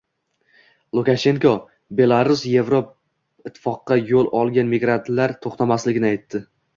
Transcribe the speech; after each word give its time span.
Lukashenko 0.99 1.49
Belarus 1.99 2.41
Yevroittifoqqa 2.53 3.99
yo‘l 4.13 4.31
olgan 4.41 4.73
migrantlarni 4.73 5.39
to‘xtatmasligini 5.45 6.11
aytdi 6.11 6.43